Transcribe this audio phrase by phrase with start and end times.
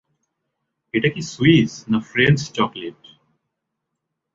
[0.93, 2.99] এটা কি সুইস না ফ্রেন্স চকলেট?